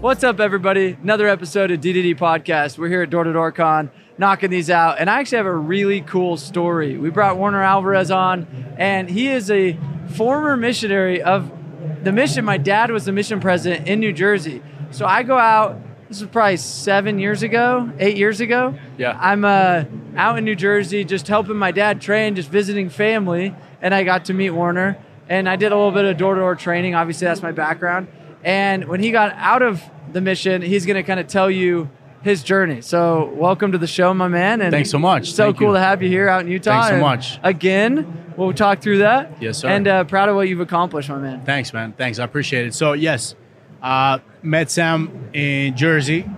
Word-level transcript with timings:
What's 0.00 0.24
up, 0.24 0.40
everybody? 0.40 0.96
Another 1.02 1.28
episode 1.28 1.70
of 1.70 1.80
DDD 1.80 2.16
Podcast. 2.18 2.78
We're 2.78 2.88
here 2.88 3.02
at 3.02 3.10
Door 3.10 3.24
to 3.24 3.34
Door 3.34 3.52
Con 3.52 3.90
knocking 4.16 4.48
these 4.48 4.70
out. 4.70 4.98
And 4.98 5.10
I 5.10 5.20
actually 5.20 5.36
have 5.36 5.46
a 5.46 5.54
really 5.54 6.00
cool 6.00 6.38
story. 6.38 6.96
We 6.96 7.10
brought 7.10 7.36
Warner 7.36 7.62
Alvarez 7.62 8.10
on, 8.10 8.46
and 8.78 9.10
he 9.10 9.28
is 9.28 9.50
a 9.50 9.76
former 10.14 10.56
missionary 10.56 11.20
of 11.20 11.52
the 12.02 12.12
mission. 12.12 12.46
My 12.46 12.56
dad 12.56 12.90
was 12.90 13.04
the 13.04 13.12
mission 13.12 13.40
president 13.40 13.88
in 13.88 14.00
New 14.00 14.14
Jersey. 14.14 14.62
So 14.90 15.04
I 15.04 15.22
go 15.22 15.36
out, 15.36 15.78
this 16.08 16.22
was 16.22 16.30
probably 16.30 16.56
seven 16.56 17.18
years 17.18 17.42
ago, 17.42 17.92
eight 17.98 18.16
years 18.16 18.40
ago. 18.40 18.74
Yeah. 18.96 19.18
I'm 19.20 19.44
uh, 19.44 19.84
out 20.16 20.38
in 20.38 20.46
New 20.46 20.56
Jersey 20.56 21.04
just 21.04 21.28
helping 21.28 21.56
my 21.56 21.72
dad 21.72 22.00
train, 22.00 22.36
just 22.36 22.48
visiting 22.48 22.88
family. 22.88 23.54
And 23.82 23.94
I 23.94 24.04
got 24.04 24.24
to 24.24 24.32
meet 24.32 24.48
Warner. 24.48 24.96
And 25.28 25.46
I 25.46 25.56
did 25.56 25.72
a 25.72 25.76
little 25.76 25.92
bit 25.92 26.06
of 26.06 26.16
door 26.16 26.36
to 26.36 26.40
door 26.40 26.56
training. 26.56 26.94
Obviously, 26.94 27.26
that's 27.26 27.42
my 27.42 27.52
background. 27.52 28.08
And 28.42 28.86
when 28.86 29.00
he 29.00 29.10
got 29.10 29.32
out 29.36 29.62
of 29.62 29.82
the 30.12 30.20
mission, 30.20 30.62
he's 30.62 30.86
going 30.86 30.96
to 30.96 31.02
kind 31.02 31.20
of 31.20 31.26
tell 31.26 31.50
you 31.50 31.90
his 32.22 32.42
journey. 32.42 32.80
So, 32.82 33.32
welcome 33.34 33.72
to 33.72 33.78
the 33.78 33.86
show, 33.86 34.12
my 34.12 34.28
man. 34.28 34.60
And 34.60 34.70
Thanks 34.70 34.90
so 34.90 34.98
much. 34.98 35.32
So 35.32 35.44
Thank 35.44 35.58
cool 35.58 35.68
you. 35.68 35.74
to 35.74 35.80
have 35.80 36.02
you 36.02 36.08
here 36.08 36.28
out 36.28 36.42
in 36.42 36.48
Utah. 36.50 36.72
Thanks 36.72 36.88
so 36.88 36.92
And 36.94 37.02
much. 37.02 37.40
Again, 37.42 38.32
we'll 38.36 38.52
talk 38.52 38.80
through 38.80 38.98
that. 38.98 39.40
Yes, 39.40 39.58
sir. 39.58 39.68
And 39.68 39.88
uh, 39.88 40.04
proud 40.04 40.28
of 40.28 40.36
what 40.36 40.48
you've 40.48 40.60
accomplished, 40.60 41.08
my 41.08 41.18
man. 41.18 41.44
Thanks, 41.44 41.72
man. 41.72 41.92
Thanks. 41.92 42.18
I 42.18 42.24
appreciate 42.24 42.66
it. 42.66 42.74
So, 42.74 42.92
yes, 42.92 43.34
uh, 43.82 44.18
met 44.42 44.70
Sam 44.70 45.30
in 45.32 45.76
Jersey. 45.76 46.28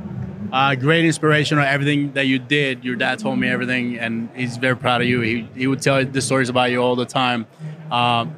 Uh, 0.52 0.74
great 0.74 1.04
inspiration 1.04 1.58
on 1.58 1.64
everything 1.64 2.12
that 2.12 2.26
you 2.26 2.38
did. 2.38 2.84
Your 2.84 2.94
dad 2.94 3.18
told 3.18 3.38
me 3.38 3.48
everything, 3.48 3.98
and 3.98 4.28
he's 4.36 4.58
very 4.58 4.76
proud 4.76 5.00
of 5.00 5.08
you. 5.08 5.20
He, 5.22 5.48
he 5.56 5.66
would 5.66 5.80
tell 5.80 6.04
the 6.04 6.20
stories 6.20 6.48
about 6.48 6.70
you 6.70 6.78
all 6.78 6.94
the 6.94 7.06
time. 7.06 7.46
Um, 7.90 8.36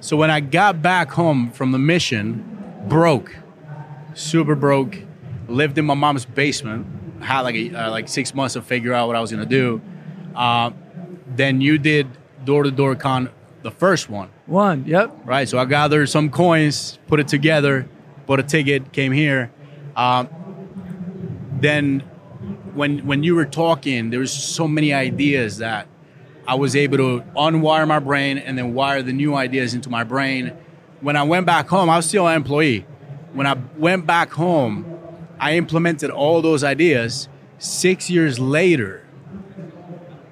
so, 0.00 0.16
when 0.16 0.30
I 0.30 0.40
got 0.40 0.82
back 0.82 1.10
home 1.10 1.52
from 1.52 1.70
the 1.72 1.78
mission, 1.78 2.51
broke, 2.88 3.34
super 4.14 4.54
broke, 4.54 4.98
lived 5.48 5.78
in 5.78 5.84
my 5.84 5.94
mom's 5.94 6.24
basement, 6.24 6.86
had 7.22 7.40
like 7.40 7.54
a, 7.54 7.74
uh, 7.74 7.90
like 7.90 8.08
six 8.08 8.34
months 8.34 8.54
to 8.54 8.62
figure 8.62 8.92
out 8.92 9.06
what 9.06 9.16
I 9.16 9.20
was 9.20 9.30
gonna 9.30 9.46
do. 9.46 9.80
Uh, 10.34 10.70
then 11.26 11.60
you 11.60 11.78
did 11.78 12.08
door 12.44 12.62
to 12.64 12.70
door 12.70 12.94
con, 12.96 13.30
the 13.62 13.70
first 13.70 14.10
one 14.10 14.28
One. 14.46 14.84
Yep. 14.86 15.20
right? 15.24 15.48
So 15.48 15.58
I 15.58 15.64
gathered 15.64 16.08
some 16.08 16.30
coins, 16.30 16.98
put 17.06 17.20
it 17.20 17.28
together, 17.28 17.88
bought 18.26 18.40
a 18.40 18.42
ticket, 18.42 18.92
came 18.92 19.12
here. 19.12 19.50
Um, 19.96 20.28
then, 21.60 22.00
when 22.74 23.06
when 23.06 23.22
you 23.22 23.34
were 23.34 23.44
talking, 23.44 24.10
there 24.10 24.20
was 24.20 24.32
so 24.32 24.66
many 24.66 24.92
ideas 24.92 25.58
that 25.58 25.86
I 26.46 26.56
was 26.56 26.74
able 26.74 26.96
to 26.98 27.24
unwire 27.36 27.86
my 27.86 28.00
brain 28.00 28.38
and 28.38 28.58
then 28.58 28.74
wire 28.74 29.02
the 29.02 29.12
new 29.12 29.34
ideas 29.34 29.74
into 29.74 29.88
my 29.90 30.02
brain. 30.02 30.52
When 31.02 31.16
I 31.16 31.24
went 31.24 31.46
back 31.46 31.68
home, 31.68 31.90
I 31.90 31.96
was 31.96 32.06
still 32.06 32.28
an 32.28 32.36
employee. 32.36 32.86
When 33.32 33.46
I 33.46 33.56
went 33.76 34.06
back 34.06 34.30
home, 34.30 34.86
I 35.38 35.56
implemented 35.56 36.10
all 36.10 36.40
those 36.40 36.62
ideas. 36.62 37.28
Six 37.58 38.08
years 38.08 38.38
later, 38.38 39.04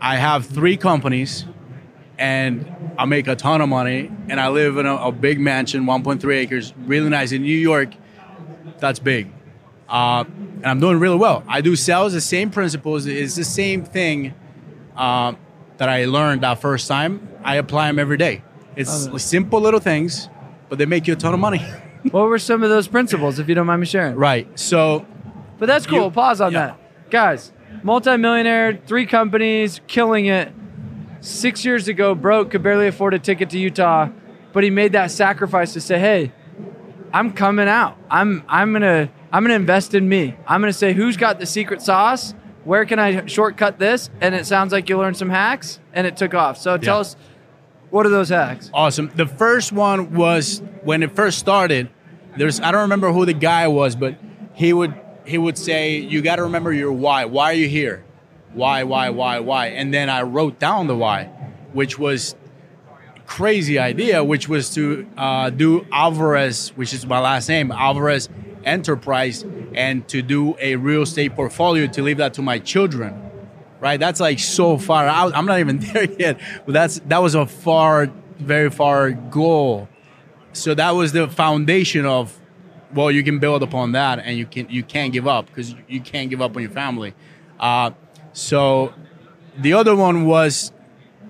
I 0.00 0.16
have 0.16 0.46
three 0.46 0.76
companies 0.76 1.44
and 2.18 2.72
I 2.96 3.06
make 3.06 3.26
a 3.26 3.34
ton 3.34 3.62
of 3.62 3.68
money, 3.70 4.12
and 4.28 4.38
I 4.38 4.48
live 4.50 4.76
in 4.76 4.84
a, 4.84 4.94
a 4.94 5.10
big 5.10 5.40
mansion, 5.40 5.86
1.3 5.86 6.36
acres, 6.36 6.74
really 6.84 7.08
nice 7.08 7.32
in 7.32 7.40
New 7.42 7.56
York. 7.56 7.94
That's 8.78 8.98
big, 8.98 9.32
uh, 9.88 10.24
and 10.26 10.66
I'm 10.66 10.80
doing 10.80 11.00
really 11.00 11.16
well. 11.16 11.42
I 11.48 11.62
do 11.62 11.76
sales, 11.76 12.12
the 12.12 12.20
same 12.20 12.50
principles. 12.50 13.06
It's 13.06 13.36
the 13.36 13.44
same 13.44 13.84
thing 13.84 14.34
uh, 14.94 15.32
that 15.78 15.88
I 15.88 16.04
learned 16.04 16.42
that 16.42 16.60
first 16.60 16.88
time. 16.88 17.26
I 17.42 17.56
apply 17.56 17.86
them 17.86 17.98
every 17.98 18.18
day. 18.18 18.42
It's 18.76 19.08
simple 19.22 19.60
little 19.60 19.80
things, 19.80 20.28
but 20.70 20.78
they 20.78 20.86
make 20.86 21.06
you 21.06 21.12
a 21.12 21.16
ton 21.16 21.34
of 21.34 21.40
money. 21.40 21.58
what 22.10 22.28
were 22.28 22.38
some 22.38 22.62
of 22.62 22.70
those 22.70 22.88
principles, 22.88 23.38
if 23.38 23.48
you 23.48 23.54
don't 23.54 23.66
mind 23.66 23.80
me 23.80 23.86
sharing? 23.86 24.16
right. 24.16 24.46
So 24.58 25.04
But 25.58 25.66
that's 25.66 25.86
cool. 25.86 26.04
You- 26.04 26.10
Pause 26.10 26.40
on 26.40 26.52
yeah. 26.52 26.66
that. 26.68 27.10
Guys, 27.10 27.52
multimillionaire, 27.82 28.78
three 28.86 29.04
companies, 29.04 29.80
killing 29.86 30.26
it. 30.26 30.52
Six 31.20 31.64
years 31.66 31.86
ago, 31.88 32.14
broke, 32.14 32.52
could 32.52 32.62
barely 32.62 32.86
afford 32.86 33.12
a 33.12 33.18
ticket 33.18 33.50
to 33.50 33.58
Utah, 33.58 34.08
but 34.54 34.64
he 34.64 34.70
made 34.70 34.92
that 34.92 35.10
sacrifice 35.10 35.74
to 35.74 35.80
say, 35.80 35.98
hey, 35.98 36.32
I'm 37.12 37.32
coming 37.32 37.68
out. 37.68 37.98
I'm 38.10 38.42
I'm 38.48 38.72
gonna 38.72 39.10
I'm 39.30 39.42
gonna 39.44 39.54
invest 39.54 39.92
in 39.94 40.08
me. 40.08 40.36
I'm 40.46 40.62
gonna 40.62 40.72
say 40.72 40.94
who's 40.94 41.18
got 41.18 41.38
the 41.38 41.44
secret 41.44 41.82
sauce? 41.82 42.32
Where 42.64 42.84
can 42.86 42.98
I 42.98 43.26
shortcut 43.26 43.78
this? 43.78 44.08
And 44.20 44.34
it 44.34 44.46
sounds 44.46 44.72
like 44.72 44.88
you 44.88 44.96
learned 44.96 45.16
some 45.18 45.28
hacks 45.28 45.78
and 45.92 46.06
it 46.06 46.16
took 46.16 46.32
off. 46.32 46.56
So 46.56 46.78
tell 46.78 46.96
Yeah. 46.96 47.00
us 47.00 47.16
what 47.90 48.06
are 48.06 48.10
those 48.10 48.28
hacks? 48.28 48.70
Awesome. 48.72 49.10
The 49.14 49.26
first 49.26 49.72
one 49.72 50.14
was 50.14 50.62
when 50.82 51.02
it 51.02 51.14
first 51.14 51.38
started. 51.38 51.90
There's 52.36 52.60
I 52.60 52.70
don't 52.72 52.82
remember 52.82 53.12
who 53.12 53.26
the 53.26 53.34
guy 53.34 53.68
was, 53.68 53.96
but 53.96 54.16
he 54.54 54.72
would 54.72 54.94
he 55.24 55.38
would 55.38 55.58
say, 55.58 55.96
"You 55.98 56.22
got 56.22 56.36
to 56.36 56.44
remember 56.44 56.72
your 56.72 56.92
why. 56.92 57.24
Why 57.24 57.50
are 57.50 57.54
you 57.54 57.68
here? 57.68 58.04
Why, 58.52 58.84
why, 58.84 59.10
why, 59.10 59.40
why?" 59.40 59.68
And 59.68 59.92
then 59.92 60.08
I 60.08 60.22
wrote 60.22 60.58
down 60.58 60.86
the 60.86 60.96
why, 60.96 61.24
which 61.72 61.98
was 61.98 62.36
crazy 63.26 63.78
idea, 63.78 64.24
which 64.24 64.48
was 64.48 64.70
to 64.74 65.06
uh, 65.16 65.50
do 65.50 65.86
Alvarez, 65.92 66.70
which 66.76 66.92
is 66.92 67.06
my 67.06 67.20
last 67.20 67.48
name, 67.48 67.70
Alvarez 67.70 68.28
Enterprise, 68.64 69.44
and 69.72 70.06
to 70.08 70.20
do 70.20 70.56
a 70.60 70.76
real 70.76 71.02
estate 71.02 71.34
portfolio 71.36 71.86
to 71.86 72.02
leave 72.02 72.16
that 72.16 72.34
to 72.34 72.42
my 72.42 72.58
children. 72.58 73.29
Right, 73.80 73.98
that's 73.98 74.20
like 74.20 74.38
so 74.38 74.76
far 74.76 75.06
out. 75.06 75.34
I'm 75.34 75.46
not 75.46 75.58
even 75.58 75.78
there 75.92 76.04
yet, 76.04 76.40
but 76.66 76.72
that's 76.72 77.00
that 77.06 77.22
was 77.22 77.34
a 77.34 77.46
far, 77.46 78.10
very 78.38 78.70
far 78.70 79.10
goal. 79.10 79.88
So 80.52 80.74
that 80.74 80.90
was 80.90 81.12
the 81.12 81.28
foundation 81.28 82.04
of, 82.04 82.38
well, 82.92 83.10
you 83.10 83.22
can 83.22 83.38
build 83.38 83.62
upon 83.62 83.92
that, 83.92 84.18
and 84.18 84.36
you 84.36 84.46
can 84.46 84.68
you 84.68 84.82
can't 84.82 85.12
give 85.12 85.26
up 85.26 85.46
because 85.46 85.74
you 85.88 86.00
can't 86.00 86.28
give 86.28 86.42
up 86.42 86.54
on 86.56 86.62
your 86.62 86.70
family. 86.70 87.14
Uh, 87.58 87.92
so 88.32 88.92
the 89.56 89.72
other 89.72 89.96
one 89.96 90.26
was 90.26 90.72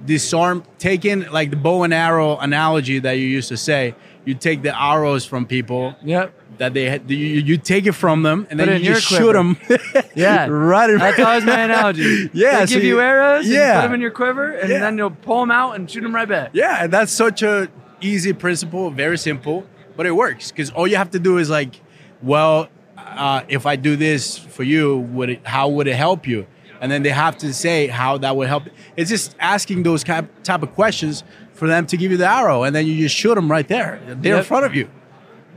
disarm 0.05 0.65
taking 0.78 1.31
like 1.31 1.50
the 1.50 1.56
bow 1.56 1.83
and 1.83 1.93
arrow 1.93 2.39
analogy 2.39 2.99
that 2.99 3.12
you 3.12 3.27
used 3.27 3.49
to 3.49 3.56
say 3.56 3.94
you 4.25 4.35
take 4.35 4.63
the 4.63 4.79
arrows 4.81 5.25
from 5.25 5.47
people 5.47 5.95
Yep. 6.03 6.33
that 6.59 6.75
they 6.75 6.89
had 6.91 7.11
you, 7.11 7.17
you 7.17 7.57
take 7.57 7.87
it 7.87 7.93
from 7.93 8.23
them 8.23 8.47
and 8.51 8.59
Put 8.59 8.67
then 8.67 8.81
you 8.81 8.95
just 8.95 9.07
shoot 9.07 9.33
them 9.33 9.57
Yeah. 10.15 10.47
right 10.47 10.91
in 10.91 10.99
That's 10.99 11.19
always 11.19 11.45
my 11.45 11.61
analogy. 11.61 12.31
Yeah, 12.35 12.61
They 12.65 12.75
give 12.75 12.85
you 12.85 12.97
you- 12.97 13.01
arrows, 13.01 13.47
and 13.47 13.55
you 13.55 13.61
put 13.61 13.83
them 13.83 13.95
in 13.95 14.01
your 14.01 14.11
quiver, 14.11 14.51
and 14.53 14.69
Yeah. 14.71 14.81
then 14.81 14.99
you'll 14.99 15.11
pull 15.11 15.41
them 15.41 15.51
out 15.51 15.77
and 15.77 15.91
shoot 15.91 16.03
them 16.03 16.15
right 16.15 16.29
back. 16.29 16.51
yeah 16.53 16.85
and 16.85 16.93
that's 16.93 17.13
such 17.13 17.43
a 17.43 17.69
easy 18.01 18.33
principle 18.33 18.91
very 18.91 19.19
simple 19.19 19.67
but 19.97 20.07
it 20.07 20.13
works 20.13 20.51
because 20.51 20.71
all 20.71 20.87
you 20.87 20.97
have 20.97 21.11
to 21.11 21.19
do 21.19 21.37
is 21.39 21.51
like 21.51 21.81
well 22.23 22.69
uh, 22.97 23.43
if 23.49 23.67
i 23.67 23.77
do 23.77 23.97
this 23.97 24.39
for 24.39 24.63
you 24.63 24.99
would 24.99 25.31
it, 25.31 25.47
how 25.47 25.69
would 25.69 25.87
it 25.87 25.97
help 25.97 26.27
you 26.27 26.47
and 26.81 26.91
then 26.91 27.03
they 27.03 27.11
have 27.11 27.37
to 27.39 27.53
say 27.53 27.87
how 27.87 28.19
that 28.19 28.35
would 28.37 28.49
help. 28.49 28.65
It's 28.97 29.11
just 29.11 29.37
asking 29.39 29.83
those 29.83 30.03
type, 30.03 30.29
type 30.43 30.63
of 30.63 30.75
questions 30.75 31.23
for 31.53 31.69
them 31.69 31.87
to 31.87 31.97
give 31.97 32.11
you 32.11 32.17
the 32.17 32.29
arrow 32.29 32.63
and 32.63 32.75
then 32.75 32.87
you 32.87 32.97
just 32.97 33.15
shoot 33.15 33.35
them 33.35 33.51
right 33.51 33.69
there. 33.69 34.01
They're 34.09 34.39
in 34.39 34.45
front 34.45 34.65
of 34.65 34.75
you. 34.75 34.89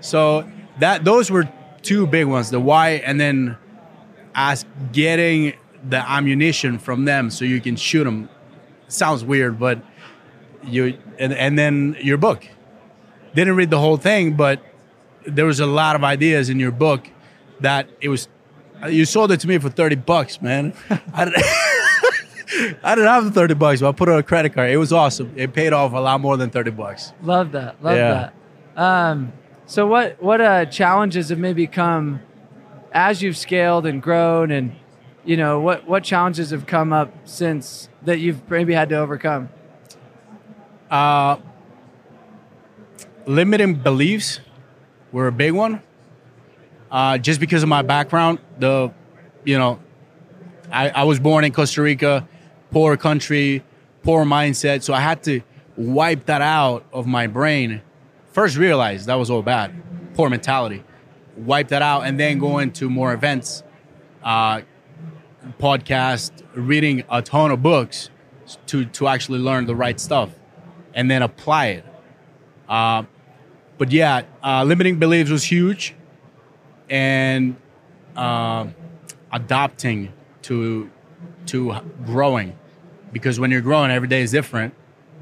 So 0.01 0.49
that 0.79 1.05
those 1.05 1.31
were 1.31 1.49
two 1.81 2.05
big 2.07 2.27
ones 2.27 2.49
the 2.49 2.59
why 2.59 2.91
and 2.91 3.19
then 3.19 3.57
ask 4.35 4.65
getting 4.91 5.53
the 5.87 5.97
ammunition 6.09 6.77
from 6.77 7.05
them 7.05 7.29
so 7.29 7.45
you 7.45 7.61
can 7.61 7.75
shoot 7.75 8.03
them 8.03 8.29
sounds 8.87 9.23
weird 9.23 9.59
but 9.59 9.83
you 10.63 10.97
and, 11.19 11.33
and 11.33 11.57
then 11.57 11.95
your 12.01 12.17
book. 12.17 12.47
Didn't 13.33 13.55
read 13.55 13.69
the 13.69 13.79
whole 13.79 13.97
thing 13.97 14.35
but 14.35 14.61
there 15.25 15.45
was 15.45 15.61
a 15.61 15.65
lot 15.65 15.95
of 15.95 16.03
ideas 16.03 16.49
in 16.49 16.59
your 16.59 16.71
book 16.71 17.09
that 17.61 17.87
it 18.01 18.09
was 18.09 18.27
you 18.89 19.05
sold 19.05 19.31
it 19.31 19.39
to 19.39 19.47
me 19.47 19.57
for 19.57 19.69
30 19.69 19.95
bucks 19.97 20.41
man 20.41 20.73
I, 21.13 21.25
didn't, 21.25 21.43
I 22.83 22.95
didn't 22.95 23.07
have 23.09 23.25
the 23.25 23.31
30 23.31 23.53
bucks 23.55 23.81
but 23.81 23.89
i 23.89 23.91
put 23.91 24.09
it 24.09 24.13
on 24.13 24.19
a 24.19 24.23
credit 24.23 24.53
card 24.53 24.69
it 24.71 24.77
was 24.77 24.91
awesome 24.93 25.31
it 25.35 25.53
paid 25.53 25.73
off 25.73 25.93
a 25.93 25.97
lot 25.99 26.19
more 26.21 26.37
than 26.37 26.49
30 26.49 26.71
bucks 26.71 27.13
Love 27.21 27.51
that. 27.53 27.81
Love 27.83 27.95
Yeah. 27.97 28.29
that. 28.75 28.81
Um, 28.81 29.33
so 29.65 29.85
what 29.87 30.21
what 30.21 30.41
uh, 30.41 30.65
challenges 30.65 31.29
have 31.29 31.39
maybe 31.39 31.67
come 31.67 32.19
as 32.91 33.21
you've 33.21 33.37
scaled 33.37 33.85
and 33.85 34.01
grown, 34.01 34.51
and 34.51 34.75
you 35.23 35.37
know 35.37 35.59
what 35.59 35.87
what 35.87 36.03
challenges 36.03 36.49
have 36.51 36.65
come 36.65 36.91
up 36.91 37.11
since 37.23 37.87
that 38.03 38.19
you've 38.19 38.49
maybe 38.49 38.73
had 38.73 38.89
to 38.89 38.95
overcome? 38.97 39.49
Uh, 40.91 41.37
limiting 43.25 43.75
beliefs 43.75 44.39
were 45.11 45.27
a 45.27 45.31
big 45.31 45.53
one. 45.53 45.81
Uh, 46.93 47.17
just 47.17 47.39
because 47.39 47.63
of 47.63 47.69
my 47.69 47.81
background, 47.81 48.37
the, 48.59 48.93
you 49.43 49.57
know, 49.57 49.79
I, 50.71 50.89
I 50.89 51.03
was 51.05 51.19
born 51.19 51.43
in 51.43 51.51
Costa 51.51 51.81
Rica, 51.81 52.27
poor 52.69 52.95
country, 52.97 53.63
poor 54.03 54.25
mindset. 54.25 54.83
So 54.83 54.93
I 54.93 54.99
had 54.99 55.23
to 55.23 55.41
wipe 55.75 56.27
that 56.27 56.43
out 56.43 56.85
of 56.93 57.07
my 57.07 57.25
brain. 57.25 57.81
First, 58.31 58.57
realize 58.57 59.07
that 59.07 59.15
was 59.15 59.31
all 59.31 59.41
bad, 59.41 59.73
poor 60.13 60.29
mentality. 60.29 60.83
Wipe 61.35 61.69
that 61.69 61.81
out, 61.81 62.01
and 62.01 62.19
then 62.19 62.37
go 62.37 62.59
into 62.59 62.91
more 62.91 63.11
events, 63.11 63.63
uh, 64.23 64.61
podcast, 65.59 66.31
reading 66.53 67.03
a 67.09 67.23
ton 67.23 67.49
of 67.49 67.63
books 67.63 68.11
to 68.67 68.85
to 68.85 69.07
actually 69.07 69.39
learn 69.39 69.65
the 69.65 69.75
right 69.75 69.99
stuff, 69.99 70.29
and 70.93 71.09
then 71.09 71.23
apply 71.23 71.67
it. 71.67 71.85
Uh, 72.69 73.03
but 73.79 73.91
yeah, 73.91 74.21
uh, 74.43 74.63
limiting 74.63 74.99
beliefs 74.99 75.31
was 75.31 75.43
huge. 75.43 75.95
And 76.89 77.55
uh, 78.15 78.67
adapting 79.31 80.13
to 80.43 80.89
to 81.47 81.75
growing 82.05 82.57
because 83.11 83.39
when 83.39 83.51
you're 83.51 83.61
growing 83.61 83.91
every 83.91 84.07
day 84.07 84.21
is 84.21 84.31
different 84.31 84.73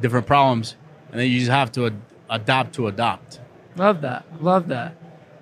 different 0.02 0.28
problems 0.28 0.76
and 1.12 1.20
then 1.20 1.30
you 1.30 1.40
just 1.40 1.52
have 1.52 1.72
to 1.72 1.88
ad- 1.88 2.02
adapt 2.30 2.74
to 2.76 2.88
adopt 2.88 3.40
Love 3.76 4.02
that. 4.02 4.26
Love 4.42 4.68
that. 4.68 4.96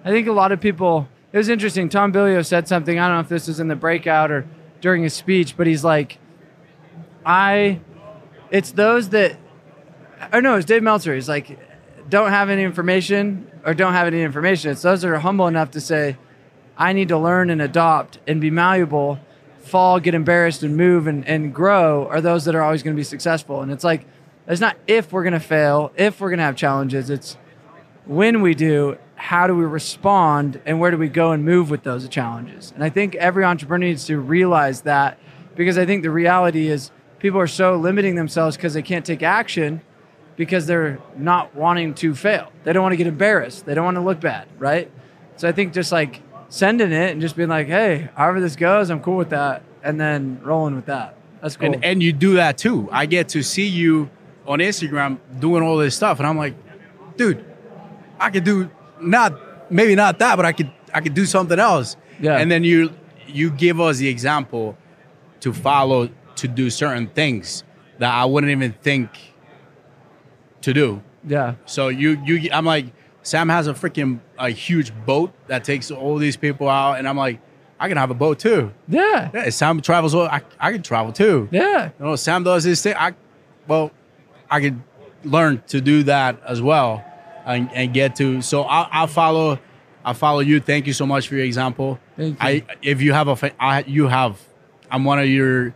I 0.03 0.09
think 0.09 0.27
a 0.27 0.31
lot 0.31 0.51
of 0.51 0.61
people. 0.61 1.07
It 1.31 1.37
was 1.37 1.49
interesting. 1.49 1.89
Tom 1.89 2.11
Bilyeu 2.13 2.45
said 2.45 2.67
something. 2.67 2.99
I 2.99 3.07
don't 3.07 3.17
know 3.17 3.21
if 3.21 3.29
this 3.29 3.47
was 3.47 3.59
in 3.59 3.67
the 3.67 3.75
breakout 3.75 4.31
or 4.31 4.47
during 4.81 5.03
his 5.03 5.13
speech, 5.13 5.57
but 5.57 5.67
he's 5.67 5.83
like, 5.83 6.17
I. 7.25 7.79
It's 8.51 8.71
those 8.71 9.09
that. 9.09 9.37
Or 10.33 10.41
no, 10.41 10.55
it's 10.55 10.65
Dave 10.65 10.83
Meltzer. 10.83 11.13
He's 11.13 11.29
like, 11.29 11.59
don't 12.09 12.31
have 12.31 12.49
any 12.49 12.63
information 12.63 13.49
or 13.65 13.73
don't 13.73 13.93
have 13.93 14.07
any 14.07 14.21
information. 14.21 14.71
It's 14.71 14.81
those 14.81 15.01
that 15.01 15.11
are 15.11 15.19
humble 15.19 15.47
enough 15.47 15.71
to 15.71 15.81
say, 15.81 16.17
I 16.77 16.93
need 16.93 17.09
to 17.09 17.17
learn 17.17 17.49
and 17.49 17.61
adopt 17.61 18.19
and 18.27 18.39
be 18.39 18.49
malleable, 18.49 19.19
fall, 19.59 19.99
get 19.99 20.15
embarrassed, 20.15 20.63
and 20.63 20.75
move 20.75 21.07
and, 21.07 21.27
and 21.27 21.53
grow 21.53 22.07
are 22.07 22.21
those 22.21 22.45
that 22.45 22.55
are 22.55 22.61
always 22.61 22.83
going 22.83 22.95
to 22.95 22.99
be 22.99 23.03
successful. 23.03 23.61
And 23.61 23.71
it's 23.71 23.83
like, 23.83 24.05
it's 24.47 24.61
not 24.61 24.77
if 24.87 25.11
we're 25.11 25.23
going 25.23 25.33
to 25.33 25.39
fail, 25.39 25.91
if 25.95 26.19
we're 26.19 26.29
going 26.29 26.39
to 26.39 26.45
have 26.45 26.55
challenges. 26.55 27.09
It's 27.09 27.37
when 28.05 28.41
we 28.41 28.55
do, 28.55 28.97
how 29.15 29.45
do 29.45 29.55
we 29.55 29.65
respond 29.65 30.61
and 30.65 30.79
where 30.79 30.89
do 30.89 30.97
we 30.97 31.09
go 31.09 31.31
and 31.31 31.43
move 31.43 31.69
with 31.69 31.83
those 31.83 32.07
challenges? 32.07 32.71
And 32.73 32.83
I 32.83 32.89
think 32.89 33.15
every 33.15 33.43
entrepreneur 33.43 33.87
needs 33.87 34.05
to 34.05 34.17
realize 34.17 34.81
that 34.81 35.19
because 35.55 35.77
I 35.77 35.85
think 35.85 36.03
the 36.03 36.09
reality 36.09 36.69
is 36.69 36.89
people 37.19 37.39
are 37.39 37.47
so 37.47 37.75
limiting 37.75 38.15
themselves 38.15 38.55
because 38.55 38.73
they 38.73 38.81
can't 38.81 39.05
take 39.05 39.21
action 39.21 39.81
because 40.39 40.65
they're 40.65 40.97
not 41.17 41.53
wanting 41.53 41.93
to 41.95 42.15
fail. 42.15 42.49
They 42.63 42.71
don't 42.71 42.81
want 42.81 42.93
to 42.93 42.97
get 42.97 43.07
embarrassed. 43.07 43.65
They 43.65 43.73
don't 43.75 43.83
want 43.83 43.95
to 43.95 44.01
look 44.01 44.21
bad, 44.21 44.47
right? 44.57 44.89
So 45.35 45.49
I 45.49 45.51
think 45.51 45.73
just 45.73 45.91
like 45.91 46.21
sending 46.47 46.93
it 46.93 47.11
and 47.11 47.19
just 47.19 47.35
being 47.35 47.49
like, 47.49 47.67
hey, 47.67 48.07
however 48.15 48.39
this 48.39 48.55
goes, 48.55 48.89
I'm 48.89 49.01
cool 49.01 49.17
with 49.17 49.31
that. 49.31 49.63
And 49.83 49.99
then 49.99 50.39
rolling 50.41 50.75
with 50.75 50.85
that. 50.85 51.15
That's 51.41 51.57
cool. 51.57 51.73
and 51.73 51.83
and 51.85 52.03
you 52.03 52.11
do 52.11 52.33
that 52.35 52.57
too 52.57 52.89
i 52.91 53.05
get 53.05 53.29
to 53.29 53.41
see 53.43 53.65
you 53.65 54.09
on 54.45 54.59
instagram 54.59 55.19
doing 55.39 55.63
all 55.63 55.77
this 55.77 55.95
stuff 55.95 56.19
and 56.19 56.27
i'm 56.27 56.37
like 56.37 56.53
dude 57.15 57.45
i 58.19 58.29
could 58.29 58.43
do 58.43 58.69
not 58.99 59.71
maybe 59.71 59.95
not 59.95 60.19
that 60.19 60.35
but 60.35 60.43
i 60.43 60.51
could 60.51 60.69
i 60.93 60.99
could 60.99 61.13
do 61.13 61.25
something 61.25 61.57
else 61.57 61.95
Yeah. 62.19 62.35
and 62.39 62.51
then 62.51 62.65
you 62.65 62.91
you 63.25 63.51
give 63.51 63.79
us 63.79 63.99
the 63.99 64.09
example 64.09 64.75
to 65.39 65.53
follow 65.53 66.09
to 66.35 66.47
do 66.49 66.69
certain 66.69 67.07
things 67.07 67.63
that 67.99 68.11
i 68.13 68.25
wouldn't 68.25 68.51
even 68.51 68.73
think 68.73 69.09
to 70.61 70.73
do 70.73 71.01
yeah. 71.27 71.55
so 71.65 71.87
you 71.89 72.21
you 72.25 72.49
i'm 72.51 72.65
like 72.65 72.85
sam 73.23 73.49
has 73.49 73.67
a 73.67 73.73
freaking 73.73 74.19
a 74.37 74.49
huge 74.49 74.91
boat 75.05 75.31
that 75.47 75.63
takes 75.63 75.91
all 75.91 76.17
these 76.17 76.37
people 76.37 76.67
out 76.69 76.93
and 76.99 77.07
i'm 77.07 77.17
like 77.17 77.39
i 77.79 77.87
can 77.87 77.97
have 77.97 78.09
a 78.11 78.13
boat 78.13 78.39
too 78.39 78.71
Yeah. 78.87 79.29
yeah, 79.33 79.49
sam 79.49 79.81
travels 79.81 80.15
Well, 80.15 80.27
i, 80.31 80.41
I 80.59 80.71
can 80.71 80.81
travel 80.81 81.11
too 81.11 81.47
Yeah. 81.51 81.89
you 81.99 82.05
know, 82.05 82.15
Sam 82.15 82.43
does 82.43 82.63
his 82.63 82.81
thing. 82.81 82.95
I, 82.97 83.13
well, 83.67 83.91
I 84.49 84.59
could 84.61 84.81
learn 85.23 85.61
to 85.67 85.79
do 85.81 86.03
that 86.03 86.41
as 86.45 86.61
well, 86.61 87.03
and, 87.45 87.69
and 87.73 87.93
get 87.93 88.15
to. 88.17 88.41
So 88.41 88.63
I'll, 88.63 88.87
I'll 88.91 89.07
follow. 89.07 89.59
I'll 90.03 90.13
follow 90.13 90.39
you. 90.39 90.59
Thank 90.59 90.87
you 90.87 90.93
so 90.93 91.05
much 91.05 91.27
for 91.27 91.35
your 91.35 91.45
example. 91.45 91.99
Thank 92.17 92.41
you. 92.41 92.47
I 92.47 92.63
if 92.81 93.01
you 93.01 93.13
have 93.13 93.27
a, 93.27 93.51
I, 93.63 93.83
you 93.83 94.07
have. 94.07 94.39
I'm 94.89 95.03
one 95.03 95.19
of 95.19 95.27
your. 95.27 95.73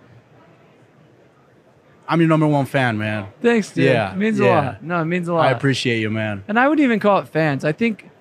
I'm 2.13 2.19
your 2.19 2.30
number 2.30 2.45
one 2.45 2.68
fan, 2.68 3.00
man. 3.00 3.25
Thanks, 3.42 3.71
dude. 3.71 3.86
Yeah, 3.86 4.13
It 4.13 4.18
means 4.18 4.39
a 4.39 4.45
lot. 4.45 4.83
No, 4.83 5.01
it 5.01 5.06
means 5.06 5.27
a 5.27 5.33
lot. 5.33 5.48
I 5.48 5.50
appreciate 5.50 6.00
you, 6.00 6.12
man. 6.12 6.44
And 6.48 6.60
I 6.60 6.68
wouldn't 6.68 6.83
even 6.86 7.00
call 7.00 7.18
it 7.18 7.27
fans. 7.27 7.65
I 7.65 7.71
think 7.71 8.12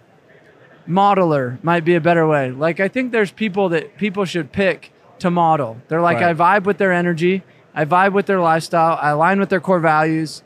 modeler 0.88 1.62
might 1.62 1.84
be 1.84 1.94
a 1.94 2.00
better 2.00 2.26
way. 2.26 2.52
Like 2.52 2.80
I 2.80 2.88
think 2.88 3.12
there's 3.12 3.30
people 3.30 3.68
that 3.68 3.98
people 3.98 4.24
should 4.24 4.50
pick 4.50 4.94
to 5.18 5.30
model. 5.30 5.76
They're 5.88 6.00
like 6.00 6.20
Right. 6.22 6.34
I 6.40 6.58
vibe 6.60 6.64
with 6.64 6.78
their 6.78 6.90
energy, 6.90 7.42
I 7.74 7.84
vibe 7.84 8.14
with 8.14 8.24
their 8.24 8.40
lifestyle, 8.40 8.98
I 8.98 9.10
align 9.10 9.38
with 9.38 9.50
their 9.50 9.60
core 9.60 9.78
values. 9.78 10.42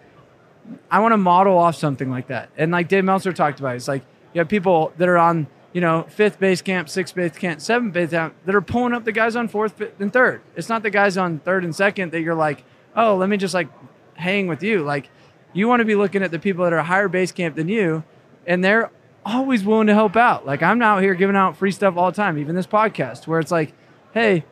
I 0.91 0.99
want 0.99 1.13
to 1.13 1.17
model 1.17 1.57
off 1.57 1.77
something 1.77 2.11
like 2.11 2.27
that. 2.27 2.51
And 2.57 2.73
like 2.73 2.89
Dave 2.89 3.05
Meltzer 3.05 3.33
talked 3.33 3.61
about, 3.61 3.77
it's 3.77 3.87
like 3.87 4.03
you 4.35 4.41
have 4.41 4.49
people 4.49 4.93
that 4.99 5.09
are 5.09 5.19
on, 5.19 5.47
you 5.73 5.81
know, 5.81 6.05
fifth 6.09 6.41
base 6.41 6.63
camp, 6.63 6.89
sixth 6.89 7.15
base 7.15 7.39
camp, 7.39 7.61
seventh 7.61 7.93
base 7.93 8.11
camp 8.11 8.35
that 8.45 8.57
are 8.57 8.61
pulling 8.61 8.93
up 8.93 9.05
the 9.05 9.13
guys 9.13 9.37
on 9.37 9.47
fourth 9.47 9.75
fifth, 9.75 10.01
and 10.01 10.13
third. 10.13 10.43
It's 10.57 10.69
not 10.69 10.83
the 10.83 10.91
guys 10.91 11.17
on 11.17 11.39
third 11.39 11.63
and 11.63 11.73
second 11.77 12.11
that 12.11 12.23
you're 12.23 12.35
like, 12.35 12.65
oh, 12.97 13.17
let 13.17 13.29
me 13.29 13.37
just 13.37 13.55
like 13.55 13.69
hang 14.15 14.47
with 14.47 14.63
you. 14.63 14.83
Like 14.83 15.11
you 15.53 15.69
want 15.69 15.81
to 15.81 15.85
be 15.85 15.95
looking 15.95 16.23
at 16.23 16.31
the 16.31 16.39
people 16.39 16.65
that 16.65 16.73
are 16.73 16.83
higher 16.83 17.09
base 17.09 17.33
camp 17.33 17.57
than 17.57 17.69
you, 17.69 18.03
and 18.47 18.65
they're 18.65 18.91
always 19.25 19.65
willing 19.65 19.89
to 19.89 19.95
help 19.95 20.17
out. 20.17 20.47
Like 20.47 20.63
I'm 20.63 20.81
out 20.83 21.03
here 21.03 21.15
giving 21.15 21.37
out 21.37 21.57
free 21.57 21.73
stuff 21.73 21.97
all 21.97 22.11
the 22.11 22.17
time, 22.17 22.39
even 22.39 22.55
this 22.55 22.67
podcast, 22.67 23.27
where 23.27 23.41
it's 23.41 23.53
like, 23.53 23.73
hey, 24.15 24.45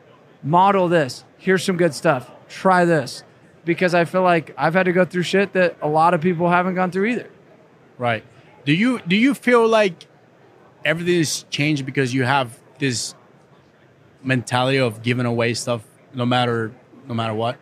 model 0.43 0.87
this. 0.87 1.23
Here's 1.37 1.63
some 1.63 1.77
good 1.77 1.93
stuff. 1.93 2.29
Try 2.47 2.85
this. 2.85 3.23
Because 3.63 3.95
I 3.95 4.05
feel 4.05 4.21
like 4.21 4.53
I've 4.57 4.75
had 4.75 4.83
to 4.83 4.93
go 4.93 5.05
through 5.05 5.23
shit 5.23 5.53
that 5.53 5.75
a 5.81 5.87
lot 5.87 6.13
of 6.13 6.21
people 6.21 6.49
haven't 6.49 6.75
gone 6.75 6.91
through 6.91 7.05
either. 7.05 7.29
Right. 7.97 8.23
Do 8.63 8.73
you 8.73 8.99
do 8.99 9.15
you 9.15 9.33
feel 9.33 9.67
like 9.67 10.05
everything's 10.83 11.43
changed 11.49 11.85
because 11.85 12.13
you 12.13 12.23
have 12.23 12.59
this 12.77 13.15
mentality 14.23 14.77
of 14.77 15.01
giving 15.01 15.25
away 15.25 15.53
stuff 15.53 15.83
no 16.13 16.25
matter 16.25 16.71
no 17.07 17.13
matter 17.15 17.33
what? 17.33 17.57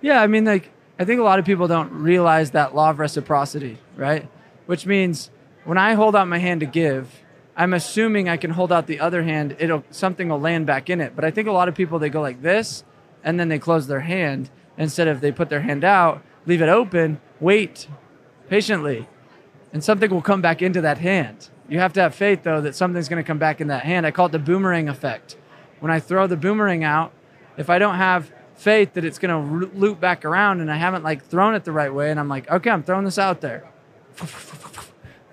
Yeah, 0.00 0.22
I 0.22 0.26
mean, 0.26 0.44
like, 0.44 0.70
I 0.98 1.04
think 1.04 1.20
a 1.20 1.24
lot 1.24 1.38
of 1.38 1.44
people 1.44 1.68
don't 1.68 1.92
realize 1.92 2.52
that 2.52 2.74
law 2.74 2.90
of 2.90 2.98
reciprocity, 2.98 3.78
right? 3.96 4.28
Which 4.66 4.86
means 4.86 5.30
when 5.64 5.78
I 5.78 5.94
hold 5.94 6.14
out 6.14 6.28
my 6.28 6.38
hand 6.38 6.60
to 6.60 6.66
give, 6.66 7.22
I'm 7.56 7.74
assuming 7.74 8.28
I 8.28 8.36
can 8.36 8.50
hold 8.52 8.70
out 8.70 8.86
the 8.86 9.00
other 9.00 9.24
hand. 9.24 9.56
It'll 9.58 9.84
something 9.90 10.28
will 10.28 10.40
land 10.40 10.66
back 10.66 10.88
in 10.88 11.00
it. 11.00 11.16
But 11.16 11.24
I 11.24 11.32
think 11.32 11.48
a 11.48 11.52
lot 11.52 11.68
of 11.68 11.74
people 11.74 11.98
they 11.98 12.08
go 12.08 12.20
like 12.20 12.40
this, 12.40 12.84
and 13.24 13.38
then 13.38 13.48
they 13.48 13.58
close 13.58 13.88
their 13.88 14.00
hand 14.00 14.50
instead 14.76 15.08
of 15.08 15.20
they 15.20 15.32
put 15.32 15.48
their 15.48 15.62
hand 15.62 15.82
out, 15.82 16.22
leave 16.46 16.62
it 16.62 16.68
open, 16.68 17.20
wait 17.40 17.88
patiently, 18.48 19.08
and 19.72 19.82
something 19.82 20.10
will 20.10 20.22
come 20.22 20.40
back 20.40 20.62
into 20.62 20.80
that 20.80 20.98
hand. 20.98 21.50
You 21.68 21.80
have 21.80 21.92
to 21.94 22.00
have 22.00 22.14
faith 22.14 22.44
though 22.44 22.60
that 22.60 22.76
something's 22.76 23.08
going 23.08 23.22
to 23.22 23.26
come 23.26 23.38
back 23.38 23.60
in 23.60 23.66
that 23.68 23.82
hand. 23.82 24.06
I 24.06 24.12
call 24.12 24.26
it 24.26 24.32
the 24.32 24.38
boomerang 24.38 24.88
effect. 24.88 25.36
When 25.80 25.90
I 25.90 25.98
throw 26.00 26.26
the 26.28 26.36
boomerang 26.36 26.84
out, 26.84 27.12
if 27.56 27.68
I 27.68 27.78
don't 27.78 27.96
have 27.96 28.32
faith 28.58 28.94
that 28.94 29.04
it's 29.04 29.18
going 29.18 29.30
to 29.30 29.66
loop 29.76 30.00
back 30.00 30.24
around 30.24 30.60
and 30.60 30.70
I 30.70 30.76
haven't 30.76 31.04
like 31.04 31.24
thrown 31.24 31.54
it 31.54 31.64
the 31.64 31.72
right 31.72 31.92
way 31.92 32.10
and 32.10 32.18
I'm 32.18 32.28
like, 32.28 32.50
okay, 32.50 32.70
I'm 32.70 32.82
throwing 32.82 33.04
this 33.04 33.18
out 33.18 33.40
there. 33.40 33.66
And 34.20 34.28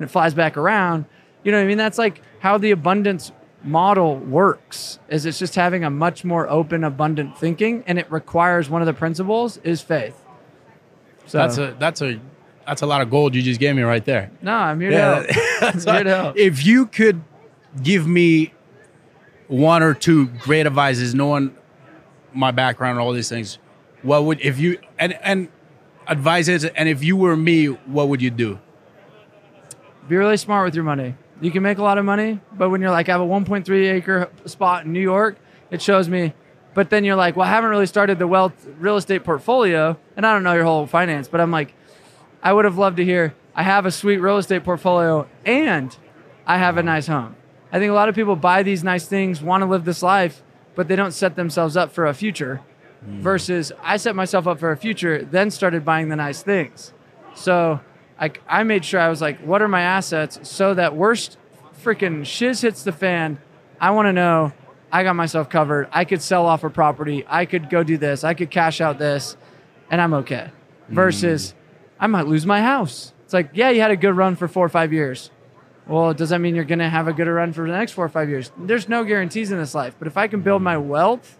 it 0.01 0.07
flies 0.11 0.33
back 0.33 0.57
around. 0.57 1.05
You 1.43 1.51
know 1.51 1.57
what 1.57 1.63
I 1.63 1.67
mean? 1.67 1.77
That's 1.77 1.97
like 1.97 2.21
how 2.39 2.57
the 2.57 2.71
abundance 2.71 3.31
model 3.63 4.17
works 4.17 4.99
is 5.09 5.25
it's 5.25 5.39
just 5.39 5.55
having 5.55 5.83
a 5.83 5.89
much 5.89 6.23
more 6.23 6.47
open 6.47 6.83
abundant 6.83 7.35
thinking 7.37 7.83
and 7.87 7.97
it 7.97 8.09
requires 8.11 8.69
one 8.69 8.81
of 8.81 8.85
the 8.85 8.93
principles 8.93 9.57
is 9.57 9.81
faith. 9.81 10.21
So 11.25 11.39
That's 11.39 11.57
a 11.57 11.75
that's 11.79 12.01
a 12.03 12.19
that's 12.67 12.83
a 12.83 12.85
lot 12.85 13.01
of 13.01 13.09
gold 13.09 13.33
you 13.33 13.41
just 13.41 13.59
gave 13.59 13.75
me 13.75 13.81
right 13.81 14.05
there. 14.05 14.29
no, 14.41 14.53
I'm 14.53 14.79
here 14.79 14.91
to 14.91 14.97
help. 14.97 15.25
Here 15.83 16.03
to 16.03 16.15
help. 16.15 16.37
If 16.37 16.63
you 16.65 16.85
could 16.85 17.23
give 17.81 18.05
me 18.07 18.53
one 19.47 19.81
or 19.81 19.93
two 19.95 20.27
great 20.27 20.65
advices, 20.67 21.15
knowing 21.15 21.55
my 22.35 22.51
background 22.51 22.97
and 22.97 23.05
all 23.05 23.13
these 23.13 23.29
things, 23.29 23.57
what 24.01 24.25
would 24.25 24.41
if 24.41 24.59
you 24.59 24.79
and 24.99 25.13
and 25.23 25.49
advices 26.07 26.65
and 26.65 26.87
if 26.89 27.03
you 27.03 27.15
were 27.17 27.35
me, 27.35 27.67
what 27.67 28.09
would 28.09 28.21
you 28.21 28.29
do? 28.29 28.59
Be 30.07 30.15
really 30.15 30.37
smart 30.37 30.65
with 30.65 30.75
your 30.75 30.83
money. 30.83 31.15
You 31.41 31.51
can 31.51 31.63
make 31.63 31.79
a 31.79 31.83
lot 31.83 31.97
of 31.97 32.05
money, 32.05 32.39
but 32.53 32.69
when 32.69 32.79
you're 32.79 32.91
like, 32.91 33.09
I 33.09 33.13
have 33.13 33.21
a 33.21 33.25
1.3 33.25 33.91
acre 33.91 34.29
spot 34.45 34.85
in 34.85 34.93
New 34.93 35.01
York, 35.01 35.37
it 35.71 35.81
shows 35.81 36.07
me. 36.07 36.33
But 36.73 36.89
then 36.89 37.03
you're 37.03 37.15
like, 37.15 37.35
well, 37.35 37.47
I 37.47 37.49
haven't 37.49 37.69
really 37.71 37.87
started 37.87 38.19
the 38.19 38.27
wealth 38.27 38.67
real 38.77 38.97
estate 38.97 39.23
portfolio, 39.23 39.97
and 40.15 40.25
I 40.25 40.33
don't 40.33 40.43
know 40.43 40.53
your 40.53 40.63
whole 40.63 40.85
finance, 40.85 41.27
but 41.27 41.41
I'm 41.41 41.51
like, 41.51 41.73
I 42.43 42.53
would 42.53 42.65
have 42.65 42.77
loved 42.77 42.97
to 42.97 43.03
hear 43.03 43.33
I 43.55 43.63
have 43.63 43.85
a 43.85 43.91
sweet 43.91 44.17
real 44.17 44.37
estate 44.37 44.65
portfolio 44.65 45.27
and 45.45 45.95
I 46.45 46.57
have 46.57 46.77
a 46.77 46.83
nice 46.83 47.07
home. 47.07 47.37
I 47.71 47.79
think 47.79 47.89
a 47.89 47.93
lot 47.93 48.09
of 48.09 48.15
people 48.15 48.35
buy 48.35 48.63
these 48.63 48.83
nice 48.83 49.07
things, 49.07 49.41
want 49.41 49.61
to 49.61 49.65
live 49.65 49.85
this 49.85 50.03
life, 50.03 50.43
but 50.75 50.87
they 50.87 50.95
don't 50.95 51.11
set 51.11 51.35
themselves 51.35 51.75
up 51.77 51.91
for 51.91 52.05
a 52.05 52.13
future. 52.13 52.61
Hmm. 53.03 53.21
Versus, 53.21 53.71
I 53.81 53.97
set 53.97 54.15
myself 54.15 54.47
up 54.47 54.59
for 54.59 54.71
a 54.71 54.77
future, 54.77 55.23
then 55.23 55.51
started 55.51 55.85
buying 55.85 56.09
the 56.09 56.15
nice 56.15 56.41
things. 56.43 56.93
So 57.33 57.79
I, 58.19 58.31
I 58.47 58.63
made 58.63 58.85
sure 58.85 58.99
I 58.99 59.09
was 59.09 59.21
like, 59.21 59.39
what 59.39 59.61
are 59.61 59.67
my 59.67 59.81
assets 59.81 60.39
so 60.43 60.73
that 60.73 60.95
worst 60.95 61.37
freaking 61.85 62.25
shiz 62.25 62.61
hits 62.61 62.83
the 62.83 62.91
fan. 62.91 63.37
I 63.79 63.91
want 63.91 64.07
to 64.07 64.13
know 64.13 64.53
I 64.91 65.03
got 65.03 65.15
myself 65.15 65.49
covered. 65.49 65.87
I 65.91 66.03
could 66.03 66.21
sell 66.21 66.45
off 66.45 66.63
a 66.63 66.69
property. 66.69 67.23
I 67.27 67.45
could 67.45 67.69
go 67.69 67.83
do 67.83 67.97
this. 67.97 68.23
I 68.23 68.33
could 68.33 68.49
cash 68.49 68.81
out 68.81 68.97
this 68.97 69.37
and 69.91 70.01
I'm 70.01 70.13
okay. 70.15 70.49
Versus 70.89 71.51
hmm. 71.51 71.57
I 71.99 72.07
might 72.07 72.27
lose 72.27 72.45
my 72.45 72.61
house. 72.61 73.13
It's 73.23 73.33
like, 73.33 73.51
yeah, 73.53 73.69
you 73.69 73.81
had 73.81 73.91
a 73.91 73.95
good 73.95 74.15
run 74.15 74.35
for 74.35 74.47
four 74.47 74.65
or 74.65 74.69
five 74.69 74.91
years. 74.91 75.29
Well, 75.87 76.13
does 76.13 76.29
that 76.29 76.39
mean 76.39 76.55
you're 76.55 76.63
going 76.63 76.79
to 76.79 76.89
have 76.89 77.07
a 77.07 77.13
good 77.13 77.27
run 77.27 77.53
for 77.53 77.67
the 77.67 77.73
next 77.73 77.91
four 77.91 78.05
or 78.05 78.09
five 78.09 78.29
years? 78.29 78.51
There's 78.57 78.89
no 78.89 79.03
guarantees 79.03 79.51
in 79.51 79.59
this 79.59 79.75
life. 79.75 79.95
But 79.99 80.07
if 80.07 80.17
I 80.17 80.27
can 80.27 80.41
build 80.41 80.61
my 80.61 80.77
wealth, 80.77 81.37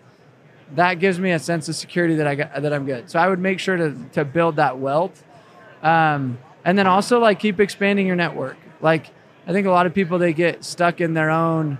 that 0.73 0.95
gives 0.95 1.19
me 1.19 1.31
a 1.31 1.39
sense 1.39 1.67
of 1.67 1.75
security 1.75 2.15
that 2.15 2.27
I 2.27 2.35
got, 2.35 2.61
that 2.61 2.73
I'm 2.73 2.85
good. 2.85 3.09
So 3.09 3.19
I 3.19 3.27
would 3.27 3.39
make 3.39 3.59
sure 3.59 3.77
to 3.77 3.95
to 4.13 4.25
build 4.25 4.57
that 4.57 4.79
wealth, 4.79 5.23
um, 5.83 6.39
and 6.63 6.77
then 6.77 6.87
also 6.87 7.19
like 7.19 7.39
keep 7.39 7.59
expanding 7.59 8.07
your 8.07 8.15
network. 8.15 8.57
Like 8.81 9.11
I 9.47 9.51
think 9.51 9.67
a 9.67 9.71
lot 9.71 9.85
of 9.85 9.93
people 9.93 10.17
they 10.17 10.33
get 10.33 10.63
stuck 10.63 11.01
in 11.01 11.13
their 11.13 11.29
own 11.29 11.79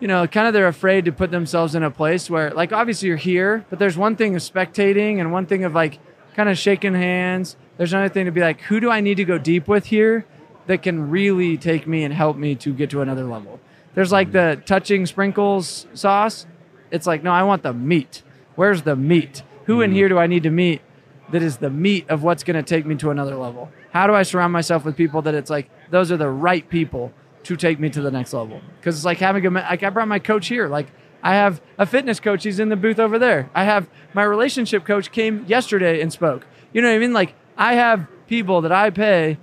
you 0.00 0.08
know, 0.08 0.26
kind 0.26 0.46
of 0.46 0.52
they're 0.52 0.68
afraid 0.68 1.06
to 1.06 1.12
put 1.12 1.30
themselves 1.30 1.74
in 1.74 1.82
a 1.82 1.90
place 1.90 2.28
where 2.28 2.50
like 2.50 2.72
obviously 2.72 3.08
you're 3.08 3.16
here, 3.16 3.64
but 3.70 3.78
there's 3.78 3.96
one 3.96 4.16
thing 4.16 4.34
of 4.34 4.42
spectating 4.42 5.20
and 5.20 5.32
one 5.32 5.46
thing 5.46 5.64
of 5.64 5.74
like 5.74 5.98
kind 6.34 6.48
of 6.48 6.58
shaking 6.58 6.94
hands. 6.94 7.56
There's 7.76 7.92
another 7.92 8.12
thing 8.12 8.26
to 8.26 8.30
be 8.30 8.40
like, 8.40 8.60
who 8.62 8.78
do 8.80 8.90
I 8.90 9.00
need 9.00 9.16
to 9.16 9.24
go 9.24 9.38
deep 9.38 9.68
with 9.68 9.86
here 9.86 10.26
that 10.66 10.82
can 10.82 11.10
really 11.10 11.56
take 11.56 11.86
me 11.86 12.04
and 12.04 12.12
help 12.12 12.36
me 12.36 12.54
to 12.56 12.72
get 12.72 12.90
to 12.90 13.00
another 13.00 13.24
level? 13.24 13.60
There's 13.94 14.12
like 14.12 14.32
the 14.32 14.60
touching 14.66 15.06
sprinkles 15.06 15.86
sauce. 15.94 16.46
It's 16.90 17.06
like, 17.06 17.22
no, 17.22 17.32
I 17.32 17.42
want 17.42 17.62
the 17.62 17.72
meat. 17.72 18.22
Where's 18.54 18.82
the 18.82 18.96
meat? 18.96 19.42
Who 19.64 19.80
in 19.80 19.90
mm. 19.90 19.94
here 19.94 20.08
do 20.08 20.18
I 20.18 20.26
need 20.26 20.42
to 20.44 20.50
meet 20.50 20.82
that 21.30 21.42
is 21.42 21.56
the 21.58 21.70
meat 21.70 22.08
of 22.08 22.22
what's 22.22 22.44
going 22.44 22.56
to 22.56 22.62
take 22.62 22.86
me 22.86 22.94
to 22.96 23.10
another 23.10 23.36
level? 23.36 23.70
How 23.90 24.06
do 24.06 24.14
I 24.14 24.22
surround 24.22 24.52
myself 24.52 24.84
with 24.84 24.96
people 24.96 25.22
that 25.22 25.34
it's 25.34 25.50
like, 25.50 25.70
those 25.90 26.12
are 26.12 26.16
the 26.16 26.28
right 26.28 26.68
people 26.68 27.12
to 27.44 27.56
take 27.56 27.80
me 27.80 27.88
to 27.90 28.00
the 28.00 28.10
next 28.10 28.32
level? 28.32 28.60
Because 28.78 28.96
it's 28.96 29.04
like 29.04 29.18
having 29.18 29.46
a, 29.46 29.50
like 29.50 29.82
I 29.82 29.90
brought 29.90 30.08
my 30.08 30.18
coach 30.18 30.48
here. 30.48 30.68
Like 30.68 30.88
I 31.22 31.34
have 31.34 31.60
a 31.78 31.86
fitness 31.86 32.20
coach. 32.20 32.44
He's 32.44 32.60
in 32.60 32.68
the 32.68 32.76
booth 32.76 32.98
over 32.98 33.18
there. 33.18 33.50
I 33.54 33.64
have 33.64 33.88
my 34.14 34.22
relationship 34.22 34.84
coach 34.84 35.10
came 35.10 35.44
yesterday 35.46 36.00
and 36.00 36.12
spoke. 36.12 36.46
You 36.72 36.82
know 36.82 36.88
what 36.88 36.96
I 36.96 36.98
mean? 36.98 37.12
Like 37.12 37.34
I 37.56 37.74
have 37.74 38.06
people 38.26 38.60
that 38.60 38.72
I 38.72 38.90
pay 38.90 39.38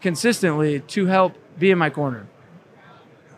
consistently 0.00 0.80
to 0.80 1.06
help 1.06 1.34
be 1.58 1.70
in 1.70 1.78
my 1.78 1.90
corner. 1.90 2.26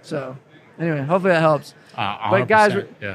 So 0.02 0.36
anyway, 0.78 1.02
hopefully 1.02 1.32
that 1.32 1.40
helps. 1.40 1.74
Uh, 1.96 2.30
But 2.30 2.48
guys, 2.48 2.72
100%, 2.72 2.88
yeah. 3.00 3.14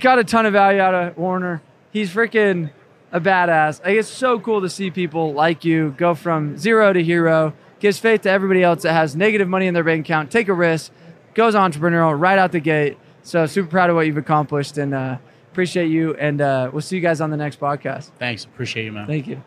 got 0.00 0.18
a 0.18 0.24
ton 0.24 0.46
of 0.46 0.52
value 0.52 0.80
out 0.80 0.94
of 0.94 1.16
Warner. 1.16 1.62
He's 1.90 2.10
freaking 2.12 2.70
a 3.12 3.20
badass. 3.20 3.82
Like, 3.82 3.94
it's 3.94 4.08
so 4.08 4.38
cool 4.38 4.60
to 4.60 4.68
see 4.68 4.90
people 4.90 5.32
like 5.32 5.64
you 5.64 5.94
go 5.96 6.14
from 6.14 6.56
zero 6.58 6.92
to 6.92 7.02
hero. 7.02 7.54
Gives 7.80 7.98
faith 7.98 8.22
to 8.22 8.30
everybody 8.30 8.62
else 8.62 8.82
that 8.82 8.92
has 8.92 9.14
negative 9.16 9.48
money 9.48 9.66
in 9.68 9.74
their 9.74 9.84
bank 9.84 10.04
account. 10.06 10.30
Take 10.30 10.48
a 10.48 10.52
risk. 10.52 10.92
Goes 11.34 11.54
entrepreneurial 11.54 12.18
right 12.20 12.38
out 12.38 12.50
the 12.52 12.60
gate. 12.60 12.98
So 13.22 13.46
super 13.46 13.68
proud 13.68 13.88
of 13.90 13.96
what 13.96 14.06
you've 14.06 14.16
accomplished 14.16 14.78
and 14.78 14.92
uh, 14.94 15.18
appreciate 15.52 15.86
you. 15.88 16.14
And 16.14 16.40
uh, 16.40 16.70
we'll 16.72 16.82
see 16.82 16.96
you 16.96 17.02
guys 17.02 17.20
on 17.20 17.30
the 17.30 17.36
next 17.36 17.60
podcast. 17.60 18.10
Thanks. 18.18 18.44
Appreciate 18.44 18.84
you, 18.86 18.92
man. 18.92 19.06
Thank 19.06 19.26
you. 19.28 19.42